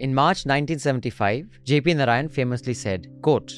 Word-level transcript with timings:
In 0.00 0.14
March 0.14 0.46
1975, 0.46 1.60
J.P. 1.64 1.94
Narayan 1.94 2.28
famously 2.28 2.72
said, 2.72 3.08
quote, 3.20 3.52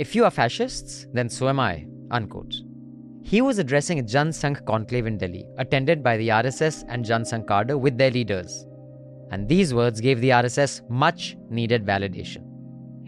If 0.00 0.16
you 0.16 0.24
are 0.24 0.30
fascists, 0.30 1.06
then 1.12 1.28
so 1.28 1.48
am 1.48 1.60
I, 1.60 1.86
unquote. 2.10 2.52
He 3.22 3.40
was 3.42 3.58
addressing 3.58 4.00
a 4.00 4.02
Jan 4.02 4.30
Sangh 4.30 4.64
conclave 4.66 5.06
in 5.06 5.18
Delhi, 5.18 5.46
attended 5.56 6.02
by 6.02 6.16
the 6.16 6.30
RSS 6.30 6.84
and 6.88 7.04
Jan 7.04 7.22
Sangh 7.22 7.46
cadre 7.46 7.76
with 7.76 7.96
their 7.96 8.10
leaders. 8.10 8.66
And 9.30 9.48
these 9.48 9.72
words 9.72 10.00
gave 10.00 10.20
the 10.20 10.30
RSS 10.30 10.88
much 10.90 11.36
needed 11.48 11.86
validation. 11.86 12.42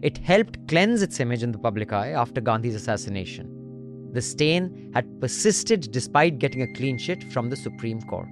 It 0.00 0.18
helped 0.18 0.68
cleanse 0.68 1.02
its 1.02 1.18
image 1.18 1.43
in 1.43 1.50
the 1.50 1.59
public 1.59 1.93
eye 1.93 2.11
after 2.11 2.41
Gandhi's 2.41 2.77
assassination. 2.77 4.11
The 4.12 4.23
stain 4.23 4.93
had 4.95 5.21
persisted 5.21 5.91
despite 5.91 6.39
getting 6.39 6.62
a 6.62 6.73
clean 6.75 6.98
sheet 6.98 7.32
from 7.32 7.50
the 7.50 7.57
Supreme 7.57 8.00
Court. 8.02 8.29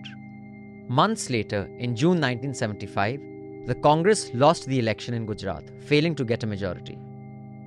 Months 0.89 1.29
later, 1.29 1.69
in 1.79 1.97
June 1.97 2.21
1975, 2.21 3.21
the 3.69 3.75
Congress 3.75 4.31
lost 4.33 4.65
the 4.65 4.79
election 4.79 5.13
in 5.13 5.27
Gujarat, 5.27 5.63
failing 5.83 6.15
to 6.15 6.25
get 6.25 6.43
a 6.43 6.47
majority. 6.47 6.99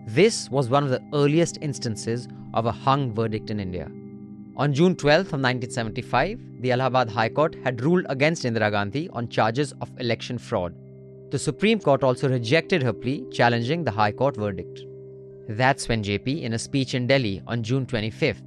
This 0.08 0.50
was 0.50 0.68
one 0.68 0.84
of 0.84 0.90
the 0.90 1.04
earliest 1.14 1.60
instances 1.62 2.28
of 2.56 2.66
a 2.66 2.72
hung 2.72 3.14
verdict 3.14 3.52
in 3.52 3.60
India. 3.60 3.88
On 4.58 4.74
June 4.74 4.96
12 4.96 5.20
of 5.20 5.34
1975, 5.34 6.40
the 6.62 6.72
Allahabad 6.72 7.08
High 7.08 7.30
Court 7.30 7.56
had 7.64 7.82
ruled 7.82 8.08
against 8.10 8.46
Indira 8.46 8.72
Gandhi 8.72 9.10
on 9.10 9.30
charges 9.30 9.74
of 9.80 9.92
election 10.00 10.40
fraud. 10.40 10.74
The 11.30 11.38
Supreme 11.38 11.80
Court 11.80 12.04
also 12.04 12.28
rejected 12.28 12.82
her 12.82 12.94
plea, 12.94 13.24
challenging 13.32 13.84
the 13.84 13.92
High 13.92 14.12
Court 14.12 14.36
verdict. 14.36 14.82
That's 15.50 15.88
when 15.88 16.04
JP, 16.04 16.42
in 16.42 16.54
a 16.54 16.60
speech 16.60 16.96
in 16.96 17.06
Delhi 17.06 17.44
on 17.46 17.62
June 17.62 17.86
25th, 17.86 18.42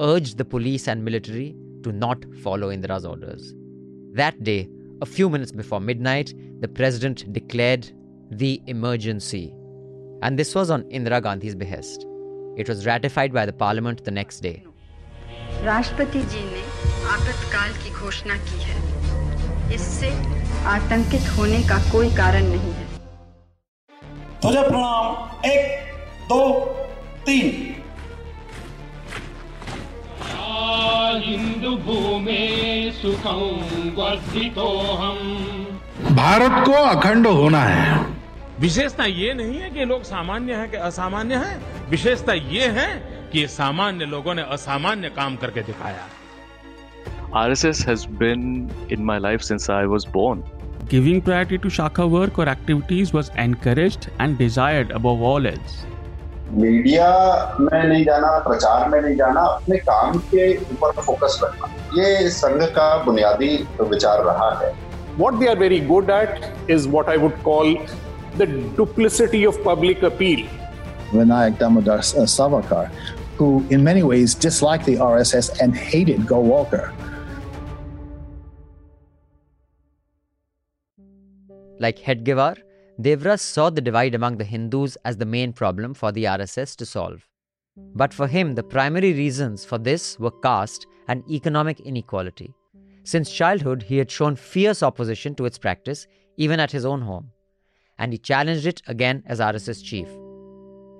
urged 0.00 0.38
the 0.38 0.46
police 0.46 0.88
and 0.88 1.04
military 1.04 1.54
to 1.82 1.92
not 1.92 2.24
follow 2.42 2.70
Indira's 2.70 3.04
orders. 3.04 3.52
That 4.14 4.42
day, 4.42 4.70
a 5.01 5.05
few 5.05 5.29
minutes 5.29 5.51
before 5.51 5.79
midnight, 5.79 6.33
the 6.59 6.67
president 6.67 7.31
declared 7.33 7.91
the 8.31 8.61
emergency. 8.67 9.53
And 10.21 10.37
this 10.37 10.53
was 10.53 10.69
on 10.69 10.83
Indira 10.83 11.21
Gandhi's 11.21 11.55
behest. 11.55 12.05
It 12.57 12.69
was 12.69 12.85
ratified 12.85 13.33
by 13.33 13.45
the 13.45 13.53
parliament 13.53 14.03
the 14.03 14.11
next 14.11 14.41
day. 14.41 14.63
राष्ट्रपति 15.63 16.21
जी 16.33 16.39
ने 16.51 16.61
आपातकाल 17.13 17.71
की 17.83 17.89
घोषणा 17.91 18.35
की 18.45 18.59
है 18.63 19.73
इससे 19.75 20.09
आतंकित 20.75 21.27
होने 21.37 21.61
का 21.69 21.77
कोई 21.91 22.09
कारण 22.15 22.47
नहीं 22.51 22.73
है 22.73 22.85
ध्वजा 24.41 24.61
प्रणाम 24.67 25.45
एक 25.49 26.27
दो 26.29 26.41
तीन 27.25 27.74
हिंदू 31.24 31.76
सुखं 33.00 33.40
वर्धितो 33.96 34.68
भारत 36.16 36.64
को 36.66 36.72
अखंड 36.72 37.26
होना 37.26 37.62
है 37.62 38.04
विशेषता 38.60 39.04
ये 39.04 39.32
नहीं 39.34 39.58
है 39.60 39.70
कि 39.70 39.84
लोग 39.84 40.02
सामान्य 40.02 40.54
हैं 40.54 40.70
कि 40.70 40.76
असामान्य 40.90 41.36
हैं 41.36 41.88
विशेषता 41.90 42.34
ये 42.52 42.68
है 42.78 42.88
कि 43.32 43.46
सामान्य 43.56 44.04
लोगों 44.04 44.34
ने 44.34 44.42
असामान्य 44.56 45.08
काम 45.16 45.36
करके 45.36 45.62
दिखाया 45.62 46.06
RSS 47.38 47.82
has 47.84 48.06
been 48.20 48.70
in 48.88 49.04
my 49.04 49.18
life 49.18 49.42
since 49.42 49.68
I 49.68 49.84
was 49.94 50.06
born. 50.06 50.42
Giving 50.88 51.20
priority 51.20 51.58
to 51.58 51.68
Shakha 51.68 52.08
work 52.08 52.38
or 52.38 52.48
activities 52.48 53.12
was 53.12 53.30
encouraged 53.36 54.08
and 54.18 54.38
desired 54.38 54.92
above 54.92 55.20
all 55.20 55.46
else. 55.46 55.74
Media 56.50 57.08
में 57.60 57.82
नहीं 57.84 58.04
जाना 58.04 58.38
प्रचार 58.38 58.88
में 58.88 59.00
नहीं 59.00 59.16
जाना 59.16 59.40
अपने 59.40 59.76
काम 59.76 60.18
के 60.18 60.56
ऊपर 60.56 61.00
फोकस 61.00 61.40
रखना 61.44 61.68
ये 61.98 62.28
संघ 62.30 62.62
का 62.62 62.96
बुनियादी 63.04 63.56
विचार 63.80 64.22
रहा 64.24 64.50
है। 64.62 64.72
What 65.18 65.34
they 65.34 65.46
are 65.46 65.58
very 65.58 65.80
good 65.80 66.10
at 66.10 66.70
is 66.70 66.88
what 66.88 67.08
I 67.08 67.16
would 67.16 67.42
call 67.42 67.76
the 68.38 68.42
duplicity 68.76 69.44
of 69.46 69.62
public 69.66 70.04
appeal 70.04 70.46
Vinayak 71.14 71.54
Damodar 71.54 72.00
Savarkar 72.00 72.90
who 73.38 73.64
in 73.70 73.82
many 73.84 74.02
ways 74.02 74.34
disliked 74.34 74.86
the 74.86 74.96
RSS 74.96 75.48
and 75.60 75.76
hated 75.76 76.26
Go 76.26 76.38
Walker. 76.40 76.92
Like 81.78 81.98
Hedgevar, 81.98 82.56
Deoras 83.00 83.40
saw 83.40 83.68
the 83.68 83.80
divide 83.80 84.14
among 84.14 84.38
the 84.38 84.44
Hindus 84.44 84.96
as 85.04 85.16
the 85.16 85.26
main 85.26 85.52
problem 85.52 85.92
for 85.92 86.12
the 86.12 86.24
RSS 86.24 86.74
to 86.76 86.86
solve. 86.86 87.28
But 87.76 88.14
for 88.14 88.26
him, 88.26 88.54
the 88.54 88.62
primary 88.62 89.12
reasons 89.12 89.64
for 89.64 89.76
this 89.76 90.18
were 90.18 90.30
caste 90.30 90.86
and 91.08 91.22
economic 91.30 91.80
inequality. 91.80 92.54
Since 93.04 93.30
childhood, 93.30 93.82
he 93.82 93.98
had 93.98 94.10
shown 94.10 94.34
fierce 94.34 94.82
opposition 94.82 95.34
to 95.34 95.44
its 95.44 95.58
practice, 95.58 96.06
even 96.38 96.58
at 96.58 96.72
his 96.72 96.86
own 96.86 97.02
home. 97.02 97.30
And 97.98 98.12
he 98.12 98.18
challenged 98.18 98.66
it 98.66 98.82
again 98.86 99.22
as 99.26 99.40
RSS 99.40 99.84
chief. 99.84 100.08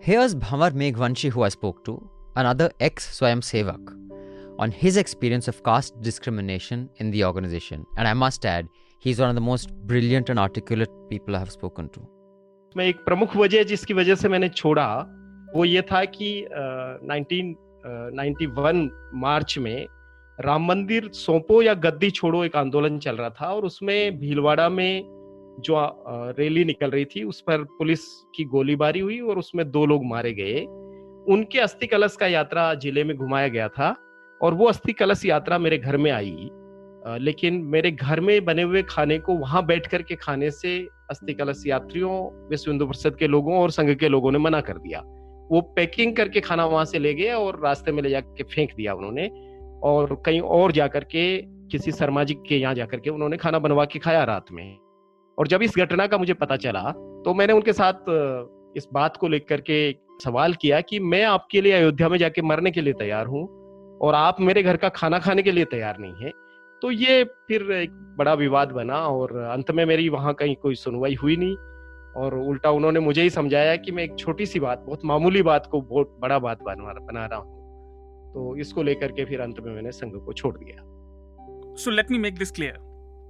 Here's 0.01 0.35
Bhanwar 0.35 0.73
Meghwanshi, 0.73 1.31
who 1.31 1.43
I 1.43 1.49
spoke 1.49 1.85
to, 1.87 2.11
another 2.37 2.71
ex 2.79 3.19
Swayam 3.19 3.41
Sevak, 3.41 3.85
on 4.59 4.71
his 4.71 4.99
experience 4.99 5.49
of 5.49 5.65
caste 5.65 6.01
discrimination 6.03 6.91
in 6.97 7.11
the 7.11 7.25
organization. 7.25 7.87
And 7.97 8.07
I 8.07 8.13
must 8.13 8.45
add, 8.45 8.69
he's 9.03 9.21
one 9.21 9.29
of 9.29 9.35
the 9.35 9.41
most 9.41 9.71
brilliant 9.87 10.29
and 10.31 10.39
articulate 10.39 10.89
people 11.11 11.37
I 11.37 11.39
have 11.39 11.51
spoken 11.51 11.89
to. 11.91 12.01
मैं 12.77 12.87
एक 12.87 12.97
प्रमुख 13.05 13.37
वजह 13.37 13.63
जिसकी 13.63 13.95
वजह 13.95 14.15
से 14.15 14.29
मैंने 14.29 14.49
छोड़ा, 14.49 14.87
वो 15.55 15.65
ये 15.65 15.83
था 15.83 16.05
कि 16.05 16.47
नाइन्टी 17.03 18.47
वन 18.47 18.89
मार्च 19.15 19.59
में 19.59 19.87
राम 20.39 20.67
मंदिर 20.67 21.09
सौंपो 21.15 21.63
या 21.63 21.75
गद्दी 21.75 22.11
छोड़ो 22.11 22.45
एक 22.45 22.57
आंदोलन 22.57 22.99
चल 22.99 23.17
रहा 23.17 23.31
था 23.41 23.53
और 23.55 23.65
उसमें 23.65 24.19
भीलवाड़ा 24.19 24.69
में 24.69 25.03
जो 25.65 25.77
रैली 26.39 26.65
निकल 26.65 26.91
रही 26.91 27.05
थी, 27.05 27.23
उस 27.25 27.41
पर 27.41 27.63
पुलिस 27.79 28.01
की 28.37 28.45
गोलीबारी 28.45 29.01
हुई 29.01 29.21
और 29.21 29.39
उसमें 29.39 29.71
दो 29.71 29.85
लोग 29.87 30.05
मारे 30.07 30.33
गए 30.33 30.61
उनके 31.35 31.59
अस्थि 31.61 31.87
कलश 31.87 32.17
का 32.21 32.27
यात्रा 32.27 32.73
ज़िले 32.75 33.05
में 33.05 33.17
घुमाया 33.17 33.49
गया 33.49 33.69
था 33.69 33.95
और 34.43 34.55
वो 34.55 34.67
अस्थि 34.67 34.93
कलश 34.93 35.25
यात्रा 35.27 35.59
मेरे 35.59 35.79
घर 35.79 35.97
में 35.97 36.11
आई 36.11 36.49
लेकिन 37.07 37.61
मेरे 37.65 37.91
घर 37.91 38.21
में 38.21 38.45
बने 38.45 38.63
हुए 38.63 38.83
खाने 38.83 39.19
को 39.19 39.35
वहाँ 39.35 39.65
बैठ 39.67 39.87
करके 39.87 40.15
खाने 40.17 40.51
से 40.51 40.79
अस्थि 41.11 41.35
कलश 41.35 41.63
यात्रियों 41.67 42.13
विश्व 42.49 42.71
हिंदू 42.71 42.87
परिषद 42.87 43.17
के 43.17 43.27
लोगों 43.27 43.59
और 43.59 43.71
संघ 43.71 43.91
के 43.97 44.09
लोगों 44.09 44.33
ने 44.33 44.39
मना 44.39 44.61
कर 44.61 44.79
दिया। 44.79 45.01
वो 45.51 45.61
पैकिंग 45.77 46.15
करके 46.17 46.41
खाना 46.41 46.65
वहाँ 46.67 46.85
से 46.85 46.99
ले 46.99 47.13
गए 47.15 47.33
और 47.33 47.61
रास्ते 47.65 47.93
में 47.93 48.03
ले 48.03 48.11
जाके 48.11 48.43
फेंक 48.45 48.75
दिया 48.77 48.95
उन्होंने 48.95 49.27
और 49.85 50.15
कहीं 50.27 50.41
और 50.41 50.73
जाकर 50.73 51.05
के 51.05 51.37
किसी 51.71 51.93
शर्मा 51.93 52.25
जी 52.25 52.35
के 52.49 52.57
यहाँ 52.57 52.75
जाकर 52.75 53.01
के 53.01 53.11
उन्होंने 53.11 53.37
खाना 53.37 53.59
बनवा 53.59 53.85
के 53.85 53.99
खाया 53.99 54.25
रात 54.25 54.53
में। 54.53 54.77
और 55.39 55.49
जब 55.49 55.63
इस 55.63 55.77
घटना 55.79 56.07
का 56.07 56.19
मुझे 56.19 56.35
पता 56.35 56.57
चला 56.57 56.91
तो 57.25 57.35
मैंने 57.35 57.53
उनके 57.53 57.73
साथ, 57.73 57.93
इस 58.77 58.87
बात 58.93 59.17
को 59.17 59.29
लेकर 59.29 59.61
के 59.61 59.79
सवाल 60.25 60.55
किया 60.55 60.81
कि 60.81 60.99
मैं 61.01 61.23
आपके 61.25 61.61
लिए 61.61 61.73
अयोध्या 61.73 62.09
में 62.09 62.19
जाके 62.19 62.43
मरने 62.43 62.71
के 62.71 62.81
लिए 62.81 62.93
तैयार 62.93 63.27
हूँ 63.27 63.45
और 64.03 64.15
आप 64.15 64.41
मेरे 64.41 64.63
घर 64.63 64.77
का 64.77 64.89
खाना 64.89 65.19
खाने 65.19 65.43
के 65.43 65.53
लिए 65.53 65.65
तैयार 65.65 65.99
नहीं 66.01 66.25
है। 66.25 66.31
तो 66.83 66.91
ये 66.91 67.23
फिर 67.49 67.71
एक 67.73 67.91
बड़ा 68.19 68.35
विवाद 68.35 68.73
बना 68.73 68.97
और 69.09 69.37
अंत 69.39 69.71
में 69.71 69.85
मेरी 69.87 70.09
वहाँ 70.09 70.35
कहीं 70.35 70.57
कोई 70.57 70.75
सुनवाई 70.75 71.15
हुई 71.15 71.37
नहीं। 71.37 71.57
और 72.17 72.35
उल्टा 72.39 72.71
उन्होंने 72.71 73.01
मुझे 73.01 73.23
ही 73.23 73.31
समझाया 73.31 73.77
कि 73.77 73.93
मैं 73.93 74.03
एक 74.05 74.15
छोटी 74.19 74.47
सी 74.47 74.61
बात, 74.61 74.85
बहुत 74.87 75.05
मामूली 75.05 75.43
बात 75.43 75.67
को 75.71 75.81
बहुत 75.81 76.17
बड़ा 76.21 76.39
बात 76.39 76.63
बना 76.63 77.27
रहा 77.27 77.39
हूँ। 77.39 77.55
तो 78.35 78.57
इसको 78.57 78.83
लेकर 78.83 79.13
के 79.13 79.25
फिर 79.25 79.41
अंत 79.41 79.61
में 79.61 79.73
मैंने 79.75 79.93
संघ 79.93 80.13
को 80.25 80.33
छोड़ 80.33 80.55
दिया। 80.57 80.77
So 81.75 81.91
let 81.91 82.11
me 82.11 82.19
make 82.19 82.39
this 82.39 82.51
clear 82.51 82.79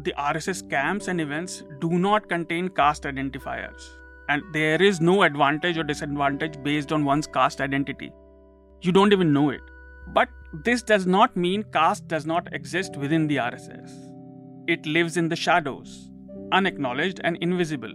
the 0.01 0.13
R 0.19 0.37
S 0.37 0.49
S 0.49 0.63
camps 0.63 1.09
and 1.09 1.21
events 1.21 1.63
do 1.81 1.99
not 1.99 2.27
contain 2.27 2.69
caste 2.77 3.07
identifiers 3.07 3.91
and 4.31 4.43
there 4.53 4.83
is 4.83 5.03
no 5.03 5.25
advantage 5.25 5.79
or 5.79 5.85
disadvantage 5.87 6.57
based 6.65 6.93
on 6.93 7.05
one's 7.05 7.27
caste 7.35 7.61
identity 7.61 8.07
you 8.83 8.93
don't 8.93 9.13
even 9.13 9.27
know 9.27 9.51
it 9.53 9.71
but 10.09 10.36
this 10.65 10.83
does 10.83 11.07
not 11.07 11.37
mean 11.37 11.65
caste 11.73 12.09
does 12.09 12.27
not 12.27 12.53
exist 12.53 12.97
within 12.97 13.27
the 13.27 13.37
RSS. 13.37 13.91
It 14.67 14.87
lives 14.87 15.17
in 15.17 15.29
the 15.29 15.37
shadows, 15.37 16.11
unacknowledged 16.53 17.21
and 17.25 17.37
invisible. 17.41 17.93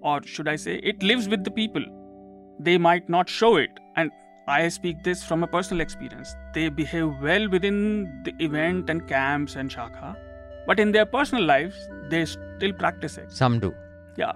Or 0.00 0.22
should 0.22 0.48
I 0.48 0.56
say, 0.56 0.76
it 0.82 1.02
lives 1.02 1.28
with 1.28 1.44
the 1.44 1.50
people. 1.50 1.84
They 2.60 2.78
might 2.78 3.08
not 3.08 3.28
show 3.28 3.56
it, 3.56 3.70
and 3.96 4.10
I 4.48 4.68
speak 4.68 5.02
this 5.04 5.22
from 5.22 5.42
a 5.42 5.46
personal 5.46 5.80
experience. 5.80 6.34
They 6.54 6.68
behave 6.68 7.12
well 7.22 7.48
within 7.48 8.22
the 8.24 8.32
event 8.44 8.90
and 8.90 9.06
camps 9.08 9.56
and 9.56 9.70
Shakha, 9.70 10.16
but 10.66 10.80
in 10.80 10.92
their 10.92 11.06
personal 11.06 11.44
lives, 11.44 11.76
they 12.08 12.24
still 12.24 12.72
practice 12.72 13.18
it. 13.18 13.30
Some 13.30 13.60
do. 13.60 13.72
Yeah. 14.16 14.32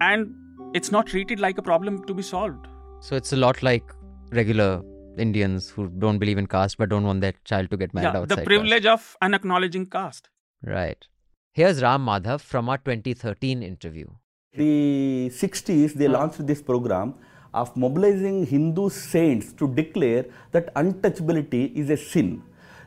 And 0.00 0.34
it's 0.74 0.92
not 0.92 1.06
treated 1.06 1.40
like 1.40 1.58
a 1.58 1.62
problem 1.62 2.04
to 2.06 2.14
be 2.14 2.22
solved. 2.22 2.66
So 3.00 3.16
it's 3.16 3.32
a 3.32 3.36
lot 3.36 3.62
like 3.62 3.84
regular 4.32 4.82
Indians 5.18 5.70
who 5.70 5.88
don't 5.88 6.18
believe 6.18 6.38
in 6.38 6.46
caste 6.46 6.78
but 6.78 6.88
don't 6.88 7.04
want 7.04 7.20
their 7.20 7.34
child 7.44 7.70
to 7.70 7.76
get 7.76 7.94
married 7.94 8.12
yeah, 8.14 8.20
outside. 8.20 8.38
The 8.38 8.44
privilege 8.44 8.82
caste. 8.84 8.92
of 8.92 9.16
unacknowledging 9.22 9.86
caste. 9.86 10.28
Right. 10.62 11.06
Here's 11.52 11.82
Ram 11.82 12.04
Madhav 12.04 12.40
from 12.40 12.68
our 12.68 12.78
2013 12.78 13.62
interview. 13.62 14.06
The 14.54 15.30
60s, 15.32 15.94
they 15.94 16.08
launched 16.08 16.46
this 16.46 16.62
program 16.62 17.14
of 17.54 17.76
mobilizing 17.76 18.46
Hindu 18.46 18.90
saints 18.90 19.52
to 19.54 19.68
declare 19.68 20.26
that 20.52 20.74
untouchability 20.74 21.74
is 21.74 21.90
a 21.90 21.96
sin. 21.96 22.42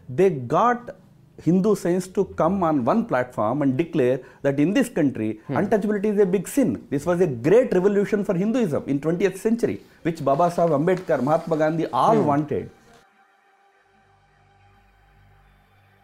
They 0.07 0.29
got 0.29 0.95
Hindu 1.43 1.75
saints 1.75 2.07
to 2.07 2.25
come 2.41 2.63
on 2.63 2.83
one 2.83 3.05
platform 3.05 3.61
and 3.61 3.77
declare 3.77 4.19
that 4.41 4.59
in 4.59 4.73
this 4.73 4.89
country, 4.89 5.29
Hmm. 5.47 5.57
untouchability 5.57 6.05
is 6.15 6.19
a 6.19 6.25
big 6.25 6.47
sin. 6.47 6.73
This 6.89 7.05
was 7.05 7.21
a 7.21 7.27
great 7.27 7.73
revolution 7.73 8.23
for 8.23 8.35
Hinduism 8.35 8.83
in 8.87 8.99
20th 8.99 9.37
century, 9.37 9.77
which 10.01 10.23
Baba 10.23 10.51
Sahib 10.51 10.73
Ambedkar, 10.79 11.21
Mahatma 11.29 11.57
Gandhi 11.63 11.87
all 11.87 12.17
Hmm. 12.17 12.25
wanted. 12.33 12.69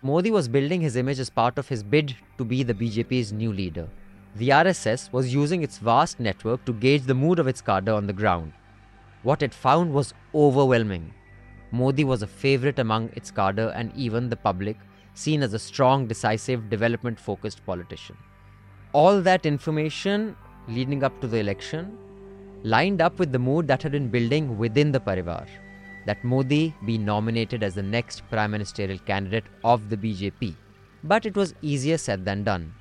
Modi 0.02 0.32
was 0.32 0.48
building 0.48 0.82
his 0.82 0.96
image 0.96 1.20
as 1.20 1.30
part 1.30 1.58
of 1.58 1.68
his 1.68 1.82
bid 1.82 2.16
to 2.38 2.46
be 2.46 2.64
the 2.64 2.74
BJP's 2.74 3.32
new 3.34 3.52
leader. 3.52 3.88
The 4.36 4.50
RSS 4.52 5.12
was 5.12 5.34
using 5.34 5.64
its 5.64 5.78
vast 5.80 6.20
network 6.20 6.66
to 6.66 6.74
gauge 6.74 7.04
the 7.04 7.16
mood 7.16 7.40
of 7.40 7.48
its 7.48 7.62
cadre 7.62 7.94
on 7.94 8.06
the 8.06 8.14
ground. 8.14 8.52
What 9.24 9.42
it 9.42 9.54
found 9.54 9.94
was 9.94 10.14
overwhelming. 10.34 11.14
Modi 11.72 12.04
was 12.04 12.22
a 12.22 12.28
favorite 12.28 12.78
among 12.78 13.10
its 13.16 13.32
cadre 13.32 13.72
and 13.74 13.92
even 13.96 14.30
the 14.30 14.36
public, 14.36 14.78
seen 15.16 15.42
as 15.42 15.54
a 15.54 15.60
strong, 15.60 16.08
decisive, 16.08 16.70
development 16.70 17.20
focused 17.20 17.66
politician. 17.66 18.16
All 18.94 19.22
that 19.22 19.46
information 19.46 20.36
leading 20.68 21.04
up 21.04 21.20
to 21.22 21.28
the 21.28 21.38
election 21.38 21.98
lined 22.64 23.02
up 23.02 23.20
with 23.20 23.32
the 23.32 23.40
mood 23.40 23.68
that 23.68 23.84
had 23.84 23.92
been 23.92 24.10
building 24.10 24.58
within 24.58 24.92
the 24.92 25.00
Parivar 25.00 25.48
that 26.06 26.24
Modi 26.24 26.74
be 26.86 26.98
nominated 26.98 27.64
as 27.64 27.76
the 27.76 27.84
next 27.84 28.22
prime 28.30 28.52
ministerial 28.52 29.00
candidate 29.00 29.46
of 29.64 29.90
the 29.90 29.98
BJP. 29.98 30.56
But 31.04 31.26
it 31.26 31.36
was 31.36 31.54
easier 31.62 31.98
said 31.98 32.26
than 32.26 32.44
done. 32.44 32.74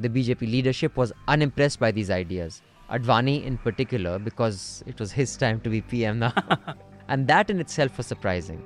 The 0.00 0.08
BJP 0.08 0.40
leadership 0.40 0.96
was 0.96 1.12
unimpressed 1.28 1.78
by 1.78 1.92
these 1.92 2.10
ideas. 2.10 2.62
Advani, 2.90 3.44
in 3.44 3.56
particular, 3.56 4.18
because 4.18 4.82
it 4.86 4.98
was 5.00 5.12
his 5.12 5.36
time 5.36 5.60
to 5.60 5.70
be 5.70 5.80
PM 5.80 6.18
now. 6.18 6.34
and 7.08 7.26
that 7.28 7.50
in 7.50 7.60
itself 7.60 7.96
was 7.96 8.06
surprising. 8.06 8.62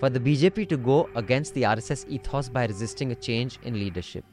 For 0.00 0.08
the 0.08 0.18
BJP 0.18 0.66
to 0.70 0.78
go 0.78 1.10
against 1.14 1.52
the 1.52 1.64
RSS 1.64 2.08
ethos 2.08 2.48
by 2.48 2.64
resisting 2.64 3.12
a 3.12 3.14
change 3.14 3.58
in 3.64 3.74
leadership. 3.74 4.24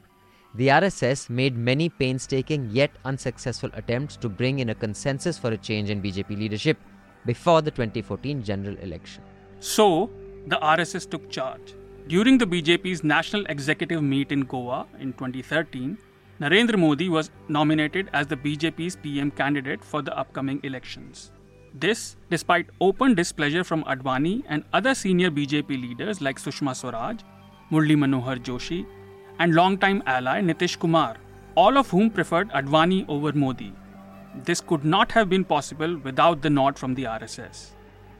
The 0.54 0.68
RSS 0.68 1.28
made 1.28 1.58
many 1.58 1.90
painstaking 1.90 2.70
yet 2.70 2.90
unsuccessful 3.04 3.68
attempts 3.74 4.16
to 4.16 4.30
bring 4.30 4.60
in 4.60 4.70
a 4.70 4.74
consensus 4.74 5.36
for 5.36 5.52
a 5.52 5.58
change 5.58 5.90
in 5.90 6.00
BJP 6.00 6.38
leadership 6.38 6.78
before 7.26 7.60
the 7.60 7.70
2014 7.70 8.42
general 8.42 8.78
election. 8.78 9.22
So, 9.60 10.10
the 10.46 10.56
RSS 10.56 11.10
took 11.10 11.28
charge. 11.28 11.74
During 12.06 12.38
the 12.38 12.46
BJP's 12.46 13.04
national 13.04 13.44
executive 13.46 14.02
meet 14.02 14.32
in 14.32 14.46
Goa 14.46 14.86
in 14.98 15.12
2013, 15.12 15.98
Narendra 16.40 16.78
Modi 16.78 17.10
was 17.10 17.30
nominated 17.48 18.08
as 18.14 18.26
the 18.26 18.36
BJP's 18.36 18.96
PM 18.96 19.30
candidate 19.30 19.84
for 19.84 20.00
the 20.00 20.16
upcoming 20.16 20.60
elections. 20.62 21.30
This, 21.77 22.15
despite 22.29 22.67
open 22.79 23.15
displeasure 23.15 23.63
from 23.63 23.83
Advani 23.85 24.43
and 24.47 24.63
other 24.73 24.93
senior 24.93 25.31
BJP 25.31 25.69
leaders 25.69 26.21
like 26.21 26.39
Sushma 26.39 26.75
Swaraj, 26.75 27.21
Murli 27.71 27.95
Manohar 27.97 28.37
Joshi, 28.37 28.85
and 29.39 29.55
longtime 29.55 30.03
ally 30.05 30.41
Nitish 30.41 30.77
Kumar, 30.77 31.17
all 31.55 31.77
of 31.77 31.89
whom 31.89 32.09
preferred 32.11 32.49
Advani 32.51 33.05
over 33.07 33.33
Modi. 33.33 33.73
This 34.43 34.61
could 34.61 34.85
not 34.85 35.11
have 35.11 35.29
been 35.29 35.43
possible 35.43 35.97
without 35.97 36.41
the 36.41 36.49
nod 36.49 36.77
from 36.77 36.93
the 36.95 37.03
RSS. 37.03 37.71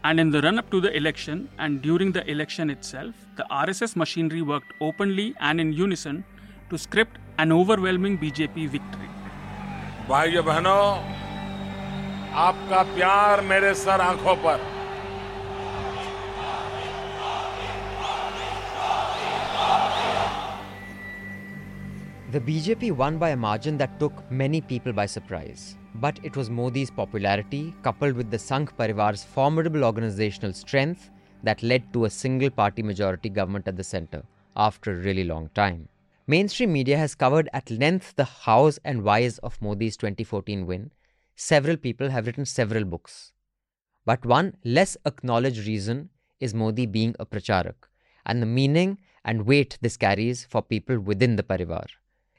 And 0.03 0.19
in 0.19 0.31
the 0.31 0.41
run 0.41 0.59
up 0.59 0.69
to 0.71 0.81
the 0.81 0.95
election 0.97 1.49
and 1.57 1.81
during 1.81 2.11
the 2.11 2.29
election 2.29 2.69
itself, 2.69 3.13
the 3.37 3.45
RSS 3.49 3.95
machinery 3.95 4.41
worked 4.41 4.73
openly 4.81 5.33
and 5.39 5.61
in 5.61 5.71
unison 5.73 6.23
to 6.69 6.77
script 6.77 7.17
an 7.37 7.51
overwhelming 7.51 8.17
BJP 8.17 8.69
victory. 8.69 9.09
भाइयों 10.09 10.43
बहनों 10.45 11.16
आपका 12.47 12.81
प्यार 12.95 13.41
मेरे 13.49 13.73
sir 13.85 14.01
आंखों 14.01 14.35
पर 14.45 14.71
The 22.33 22.39
BJP 22.39 22.93
won 22.93 23.19
by 23.19 23.29
a 23.29 23.37
margin 23.37 23.77
that 23.77 23.99
took 23.99 24.31
many 24.31 24.59
people 24.59 24.91
by 24.91 25.05
surprise. 25.05 25.77
But 25.95 26.19
it 26.23 26.35
was 26.35 26.49
Modi's 26.49 26.89
popularity, 26.89 27.75
coupled 27.83 28.15
with 28.15 28.31
the 28.31 28.37
Sangh 28.37 28.75
Parivar's 28.75 29.23
formidable 29.23 29.83
organizational 29.83 30.53
strength, 30.53 31.11
that 31.43 31.61
led 31.61 31.93
to 31.93 32.05
a 32.05 32.09
single 32.09 32.49
party 32.49 32.81
majority 32.81 33.29
government 33.29 33.67
at 33.67 33.77
the 33.77 33.83
centre 33.83 34.23
after 34.55 34.93
a 34.93 35.03
really 35.03 35.25
long 35.25 35.49
time. 35.53 35.87
Mainstream 36.25 36.73
media 36.73 36.97
has 36.97 37.13
covered 37.13 37.49
at 37.53 37.69
length 37.69 38.15
the 38.15 38.23
hows 38.23 38.79
and 38.83 39.03
whys 39.03 39.37
of 39.39 39.61
Modi's 39.61 39.95
2014 39.97 40.65
win. 40.65 40.89
Several 41.40 41.76
people 41.76 42.10
have 42.10 42.26
written 42.26 42.44
several 42.44 42.84
books. 42.84 43.32
But 44.04 44.26
one 44.26 44.56
less 44.64 44.96
acknowledged 45.06 45.68
reason 45.68 46.10
is 46.40 46.52
Modi 46.52 46.84
being 46.84 47.14
a 47.20 47.26
pracharak 47.26 47.86
and 48.26 48.42
the 48.42 48.46
meaning 48.46 48.98
and 49.24 49.46
weight 49.46 49.78
this 49.80 49.96
carries 49.96 50.44
for 50.44 50.62
people 50.62 50.98
within 50.98 51.36
the 51.36 51.44
Parivar. 51.44 51.86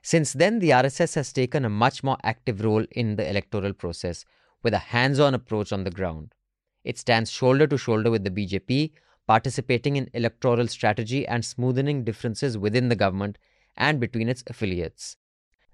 Since 0.02 0.34
then, 0.34 0.60
the 0.60 0.72
RSS 0.72 1.16
has 1.16 1.32
taken 1.32 1.64
a 1.64 1.70
much 1.70 2.04
more 2.04 2.18
active 2.24 2.62
role 2.62 2.86
in 2.92 3.16
the 3.16 3.30
electoral 3.30 3.72
process 3.72 4.26
with 4.64 4.74
a 4.74 4.80
hands 4.92 5.18
on 5.18 5.34
approach 5.34 5.72
on 5.72 5.86
the 5.86 5.92
ground. 5.92 6.36
It 6.84 6.98
stands 6.98 7.32
shoulder 7.32 7.68
to 7.68 7.78
shoulder 7.78 8.12
with 8.12 8.26
the 8.26 8.32
BJP, 8.32 8.92
participating 9.26 9.96
in 9.96 10.10
electoral 10.14 10.68
strategy 10.68 11.26
and 11.26 11.46
smoothing 11.46 12.04
differences 12.04 12.58
within 12.58 12.90
the 12.90 12.98
government 12.98 13.38
and 13.78 14.02
between 14.02 14.28
its 14.28 14.44
affiliates. 14.48 15.16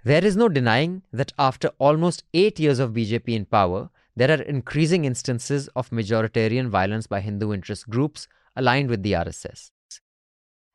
There 0.05 0.23
is 0.23 0.37
no 0.37 0.49
denying 0.49 1.01
that 1.11 1.33
after 1.39 1.69
almost 1.79 2.25
eight 2.31 2.59
years 2.59 2.77
of 2.77 2.91
BJP 2.91 3.29
in 3.29 3.45
power, 3.45 3.89
there 4.15 4.29
are 4.29 4.43
increasing 4.43 5.03
instances 5.03 5.67
of 5.69 5.89
majoritarian 5.89 6.69
violence 6.69 7.07
by 7.07 7.21
Hindu 7.21 7.51
interest 7.51 7.89
groups 7.89 8.27
aligned 8.55 8.87
with 8.87 9.01
the 9.01 9.13
RSS. 9.13 9.71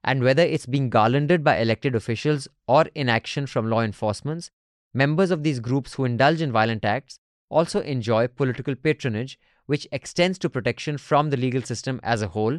And 0.03 0.25
whether 0.25 0.43
it's 0.43 0.67
being 0.67 0.91
garlanded 0.91 1.45
by 1.45 1.59
elected 1.59 1.95
officials 1.95 2.49
or 2.67 2.87
inaction 2.97 3.47
from 3.47 3.71
law 3.71 3.83
enforcement, 3.83 4.51
members 4.93 5.31
of 5.31 5.45
these 5.45 5.61
groups 5.61 5.95
who 5.95 6.05
indulge 6.05 6.43
in 6.43 6.51
violent 6.51 6.85
acts 6.85 7.21
also 7.51 7.83
enjoy 7.83 8.27
political 8.27 8.75
patronage, 8.75 9.39
which 9.67 9.87
extends 9.93 10.41
to 10.41 10.51
protection 10.51 10.99
from 10.99 11.31
the 11.31 11.37
legal 11.37 11.63
system 11.63 12.01
as 12.03 12.21
a 12.21 12.29
whole. 12.29 12.59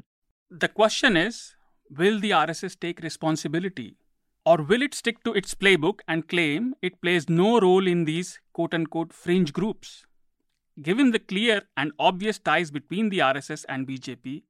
The 0.49 0.69
question 0.69 1.17
is 1.17 1.53
will 1.89 2.21
the 2.21 2.29
RSS 2.31 2.79
take 2.79 3.01
responsibility? 3.01 3.97
Or 4.43 4.57
will 4.57 4.81
it 4.81 4.95
stick 4.95 5.23
to 5.23 5.33
its 5.33 5.53
playbook 5.53 5.99
and 6.07 6.27
claim 6.27 6.73
it 6.81 6.99
plays 7.01 7.29
no 7.29 7.59
role 7.59 7.85
in 7.85 8.05
these 8.05 8.39
quote 8.53 8.73
unquote 8.73 9.13
fringe 9.13 9.53
groups? 9.53 10.05
Given 10.81 11.11
the 11.11 11.19
clear 11.19 11.63
and 11.77 11.91
obvious 11.99 12.39
ties 12.39 12.71
between 12.71 13.09
the 13.09 13.19
RSS 13.19 13.65
and 13.69 13.87
BJP, 13.87 14.43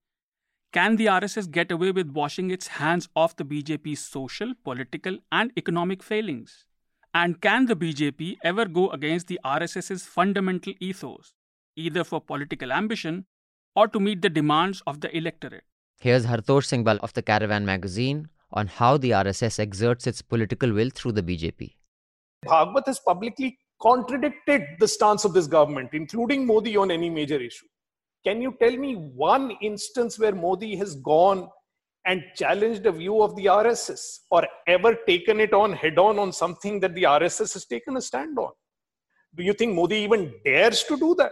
can 0.71 0.95
the 0.95 1.07
RSS 1.07 1.51
get 1.51 1.71
away 1.71 1.91
with 1.91 2.11
washing 2.11 2.51
its 2.51 2.67
hands 2.67 3.09
off 3.17 3.35
the 3.35 3.43
BJP's 3.43 3.99
social, 3.99 4.53
political, 4.63 5.17
and 5.29 5.51
economic 5.57 6.01
failings? 6.01 6.65
And 7.13 7.41
can 7.41 7.65
the 7.65 7.75
BJP 7.75 8.37
ever 8.45 8.65
go 8.65 8.89
against 8.91 9.27
the 9.27 9.41
RSS's 9.43 10.05
fundamental 10.05 10.73
ethos, 10.79 11.33
either 11.75 12.05
for 12.05 12.21
political 12.21 12.71
ambition 12.71 13.25
or 13.75 13.89
to 13.89 13.99
meet 13.99 14.21
the 14.21 14.29
demands 14.29 14.81
of 14.87 15.01
the 15.01 15.13
electorate? 15.15 15.65
Here's 15.99 16.25
Hartosh 16.25 16.67
Singh 16.67 16.85
Bal 16.85 16.97
of 17.01 17.11
the 17.11 17.21
Caravan 17.21 17.65
magazine 17.65 18.29
on 18.53 18.67
how 18.67 18.97
the 18.97 19.11
RSS 19.11 19.59
exerts 19.59 20.07
its 20.07 20.21
political 20.21 20.71
will 20.71 20.89
through 20.89 21.13
the 21.13 21.23
BJP. 21.23 21.75
Bhagwat 22.45 22.87
has 22.87 22.99
publicly 22.99 23.57
contradicted 23.81 24.63
the 24.79 24.87
stance 24.87 25.25
of 25.25 25.33
this 25.33 25.47
government, 25.47 25.89
including 25.93 26.45
Modi 26.45 26.77
on 26.77 26.91
any 26.91 27.09
major 27.09 27.39
issue. 27.39 27.65
Can 28.23 28.41
you 28.41 28.55
tell 28.61 28.75
me 28.75 28.95
one 28.95 29.51
instance 29.61 30.19
where 30.19 30.35
Modi 30.35 30.75
has 30.75 30.95
gone 30.95 31.49
and 32.05 32.23
challenged 32.35 32.85
a 32.85 32.91
view 32.91 33.21
of 33.21 33.35
the 33.35 33.45
RSS 33.45 34.19
or 34.29 34.47
ever 34.67 34.95
taken 35.07 35.39
it 35.39 35.53
on 35.53 35.71
head 35.73 35.99
on 35.99 36.19
on 36.19 36.31
something 36.31 36.79
that 36.79 36.95
the 36.95 37.03
RSS 37.03 37.53
has 37.53 37.65
taken 37.65 37.97
a 37.97 38.01
stand 38.01 38.37
on? 38.37 38.51
Do 39.35 39.43
you 39.43 39.53
think 39.53 39.73
Modi 39.73 39.97
even 39.97 40.33
dares 40.43 40.83
to 40.83 40.97
do 40.97 41.15
that? 41.15 41.31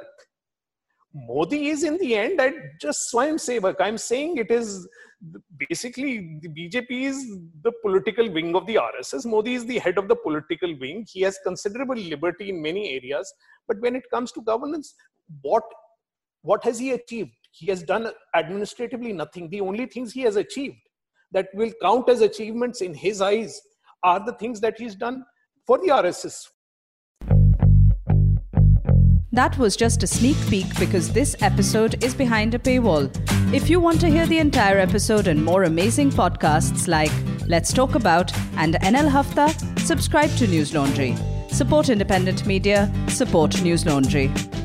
Modi 1.14 1.70
is 1.70 1.84
in 1.84 1.98
the 1.98 2.16
end 2.16 2.40
at 2.40 2.54
just 2.80 3.12
Swayam 3.12 3.36
Sevak. 3.36 3.76
I'm 3.80 3.98
saying 3.98 4.38
it 4.38 4.52
is 4.52 4.88
basically 5.70 6.40
the 6.42 6.50
BJP 6.50 6.90
is 6.90 7.38
the 7.62 7.72
political 7.82 8.30
wing 8.32 8.56
of 8.56 8.66
the 8.66 8.76
RSS. 8.76 9.26
Modi 9.26 9.56
is 9.56 9.66
the 9.66 9.80
head 9.80 9.98
of 9.98 10.08
the 10.08 10.16
political 10.16 10.74
wing. 10.80 11.06
He 11.10 11.22
has 11.22 11.40
considerable 11.44 11.96
liberty 11.96 12.50
in 12.50 12.62
many 12.62 12.96
areas. 12.96 13.34
But 13.68 13.80
when 13.80 13.96
it 13.96 14.10
comes 14.10 14.32
to 14.34 14.42
governance, 14.42 14.96
what 15.42 15.64
what 16.42 16.64
has 16.64 16.80
he 16.80 16.92
achieved? 16.92 17.32
He 17.52 17.68
has 17.68 17.84
done 17.84 18.12
administratively 18.36 19.12
nothing. 19.12 19.50
The 19.50 19.62
only 19.62 19.88
things 19.88 20.14
he 20.14 20.22
has 20.22 20.38
achieved 20.38 20.78
that 21.32 21.50
will 21.54 21.72
count 21.82 22.10
as 22.10 22.22
achievements 22.22 22.82
in 22.82 22.94
his 22.94 23.22
eyes 23.22 23.62
are 24.04 24.24
the 24.26 24.34
things 24.34 24.62
that 24.62 24.80
he's 24.80 24.96
done 24.96 25.26
for 25.68 25.78
the 25.78 25.90
RSS. 25.90 26.48
That 29.32 29.58
was 29.60 29.76
just 29.76 30.02
a 30.02 30.08
sneak 30.08 30.38
peek 30.50 30.68
because 30.80 31.14
this 31.14 31.36
episode 31.42 32.04
is 32.04 32.16
behind 32.16 32.56
a 32.56 32.60
paywall. 32.60 33.12
If 33.54 33.70
you 33.70 33.80
want 33.80 34.02
to 34.02 34.10
hear 34.10 34.26
the 34.26 34.40
entire 34.40 34.80
episode 34.80 35.28
and 35.28 35.44
more 35.44 35.64
amazing 35.64 36.10
podcasts 36.10 36.88
like 36.88 37.12
Let's 37.48 37.72
Talk 37.72 37.94
About 37.94 38.36
and 38.58 38.74
NL 38.76 39.08
Hafta, 39.10 39.50
subscribe 39.82 40.32
to 40.38 40.48
Newslaundry. 40.48 41.16
Support 41.52 41.90
independent 41.90 42.48
media, 42.48 42.92
support 43.08 43.52
Newslaundry. 43.52 44.59